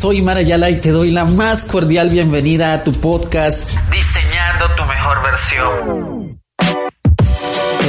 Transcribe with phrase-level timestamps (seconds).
[0.00, 5.22] Soy Marayala y te doy la más cordial bienvenida a tu podcast Diseñando tu mejor
[5.22, 6.29] versión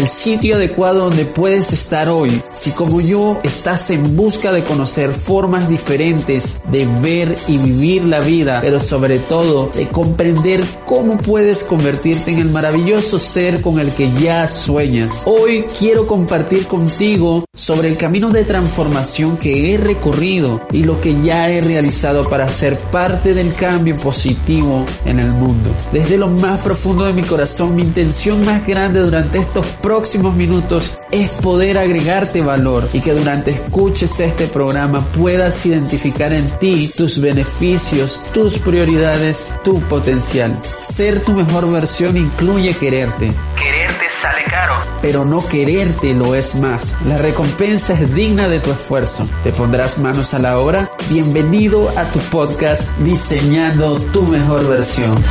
[0.02, 2.42] el sitio adecuado donde puedes estar hoy.
[2.54, 8.20] Si como yo estás en busca de conocer formas diferentes de ver y vivir la
[8.20, 13.94] vida, pero sobre todo de comprender cómo puedes convertirte en el maravilloso ser con el
[13.94, 15.24] que ya sueñas.
[15.28, 21.22] Hoy quiero compartir contigo sobre el camino de transformación que he recorrido y lo que
[21.22, 25.70] ya he realizado para ser parte del cambio positivo en el mundo.
[25.94, 30.98] Desde lo más profundo de mi corazón, mi intención más grande durante estos próximos minutos
[31.12, 37.20] es poder agregarte valor y que durante escuches este programa puedas identificar en ti tus
[37.20, 40.58] beneficios, tus prioridades, tu potencial.
[40.64, 43.34] Ser tu mejor versión incluye quererte.
[43.62, 44.78] Quererte sale caro.
[45.02, 46.96] Pero no quererte lo es más.
[47.06, 49.28] La recompensa es digna de tu esfuerzo.
[49.44, 50.90] ¿Te pondrás manos a la obra?
[51.10, 55.22] Bienvenido a tu podcast Diseñando tu mejor versión.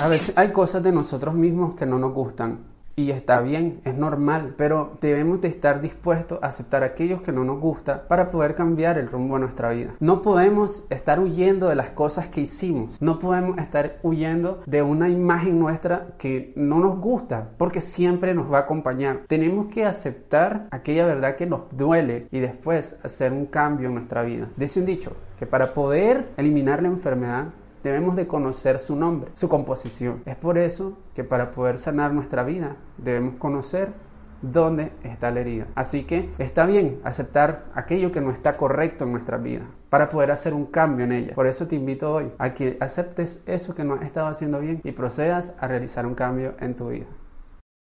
[0.00, 2.58] A veces hay cosas de nosotros mismos que no nos gustan
[2.98, 7.44] y está bien, es normal, pero debemos de estar dispuestos a aceptar aquellos que no
[7.44, 9.94] nos gusta para poder cambiar el rumbo de nuestra vida.
[10.00, 15.10] No podemos estar huyendo de las cosas que hicimos, no podemos estar huyendo de una
[15.10, 19.24] imagen nuestra que no nos gusta, porque siempre nos va a acompañar.
[19.26, 24.22] Tenemos que aceptar aquella verdad que nos duele y después hacer un cambio en nuestra
[24.22, 24.48] vida.
[24.56, 27.48] Dice un dicho que para poder eliminar la enfermedad
[27.82, 30.22] debemos de conocer su nombre, su composición.
[30.26, 33.92] Es por eso que para poder sanar nuestra vida debemos conocer
[34.42, 35.66] dónde está la herida.
[35.74, 40.30] Así que está bien aceptar aquello que no está correcto en nuestra vida para poder
[40.30, 41.34] hacer un cambio en ella.
[41.34, 44.80] Por eso te invito hoy a que aceptes eso que no has estado haciendo bien
[44.84, 47.06] y procedas a realizar un cambio en tu vida.